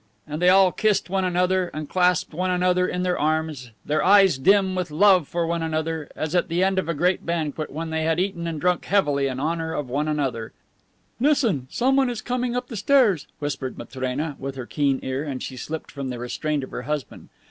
And 0.25 0.41
they 0.41 0.49
all 0.49 0.71
kissed 0.71 1.11
one 1.11 1.23
another 1.23 1.67
and 1.75 1.87
clasped 1.87 2.33
one 2.33 2.49
another 2.49 2.87
in 2.87 3.03
their 3.03 3.19
arms, 3.19 3.69
their 3.85 4.03
eyes 4.03 4.39
dim 4.39 4.73
with 4.73 4.89
love 4.89 5.31
one 5.31 5.45
for 5.49 5.55
another, 5.55 6.09
as 6.15 6.33
at 6.33 6.47
the 6.47 6.63
end 6.63 6.79
of 6.79 6.89
a 6.89 6.95
great 6.95 7.23
banquet 7.23 7.69
when 7.69 7.91
they 7.91 8.01
had 8.01 8.19
eaten 8.19 8.47
and 8.47 8.59
drunk 8.59 8.85
heavily 8.85 9.27
in 9.27 9.39
honor 9.39 9.75
of 9.75 9.89
one 9.91 10.07
another. 10.07 10.53
* 10.85 11.17
"What 11.19 11.27
does 11.27 11.43
it 11.43 11.47
matter!" 11.47 11.53
"Listen. 11.59 11.67
Someone 11.69 12.09
is 12.09 12.21
coming 12.23 12.55
up 12.55 12.69
the 12.69 12.77
stairs," 12.77 13.27
whispered 13.37 13.77
Matrena, 13.77 14.37
with 14.39 14.55
her 14.55 14.65
keen 14.65 14.99
ear, 15.03 15.23
and 15.23 15.43
she 15.43 15.55
slipped 15.55 15.91
from 15.91 16.09
the 16.09 16.17
restraint 16.17 16.63
of 16.63 16.71
her 16.71 16.81
husband. 16.81 17.29